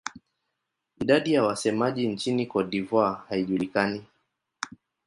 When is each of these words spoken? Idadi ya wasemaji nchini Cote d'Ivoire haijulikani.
Idadi 1.01 1.33
ya 1.33 1.43
wasemaji 1.43 2.07
nchini 2.07 2.45
Cote 2.45 2.69
d'Ivoire 2.69 3.17
haijulikani. 3.29 4.03